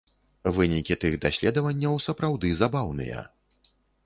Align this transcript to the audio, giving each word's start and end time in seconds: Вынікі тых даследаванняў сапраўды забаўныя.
Вынікі 0.55 0.97
тых 1.03 1.13
даследаванняў 1.25 2.01
сапраўды 2.07 2.53
забаўныя. 2.63 3.19